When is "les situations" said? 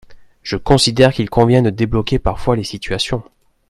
2.55-3.21